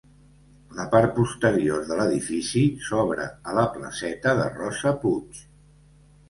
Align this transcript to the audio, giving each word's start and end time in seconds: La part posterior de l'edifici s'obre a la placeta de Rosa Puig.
La 0.77 0.85
part 0.93 1.11
posterior 1.17 1.83
de 1.89 1.97
l'edifici 1.99 2.63
s'obre 2.87 3.27
a 3.53 3.55
la 3.59 3.67
placeta 3.77 4.35
de 4.41 4.49
Rosa 4.57 4.95
Puig. 5.05 5.45